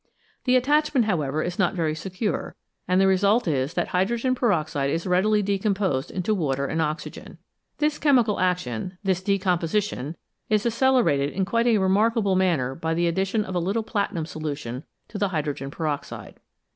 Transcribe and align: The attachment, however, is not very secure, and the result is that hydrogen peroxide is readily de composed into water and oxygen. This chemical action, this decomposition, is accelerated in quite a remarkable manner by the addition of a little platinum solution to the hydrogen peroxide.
The 0.45 0.55
attachment, 0.55 1.05
however, 1.05 1.43
is 1.43 1.59
not 1.59 1.75
very 1.75 1.93
secure, 1.93 2.55
and 2.87 2.99
the 2.99 3.05
result 3.05 3.47
is 3.47 3.75
that 3.75 3.89
hydrogen 3.89 4.33
peroxide 4.33 4.89
is 4.89 5.05
readily 5.05 5.43
de 5.43 5.59
composed 5.59 6.09
into 6.09 6.33
water 6.33 6.65
and 6.65 6.81
oxygen. 6.81 7.37
This 7.77 7.99
chemical 7.99 8.39
action, 8.39 8.97
this 9.03 9.21
decomposition, 9.21 10.15
is 10.49 10.65
accelerated 10.65 11.29
in 11.33 11.45
quite 11.45 11.67
a 11.67 11.77
remarkable 11.77 12.35
manner 12.35 12.73
by 12.73 12.95
the 12.95 13.05
addition 13.07 13.45
of 13.45 13.53
a 13.53 13.59
little 13.59 13.83
platinum 13.83 14.25
solution 14.25 14.85
to 15.09 15.19
the 15.19 15.27
hydrogen 15.27 15.69
peroxide. 15.69 16.39